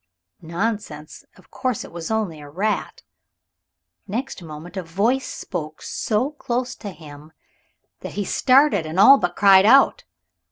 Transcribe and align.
Nonsense, 0.41 1.25
of 1.37 1.51
course 1.51 1.85
it 1.85 1.91
was 1.91 2.09
only 2.09 2.41
a 2.41 2.49
rat. 2.49 3.03
Next 4.07 4.41
moment 4.41 4.75
a 4.75 4.81
voice 4.81 5.27
spoke 5.27 5.83
so 5.83 6.31
close 6.31 6.75
to 6.77 6.89
him 6.89 7.33
that 7.99 8.13
he 8.13 8.25
started 8.25 8.87
and 8.87 8.99
all 8.99 9.19
but 9.19 9.35
cried 9.35 9.63
out. 9.67 10.05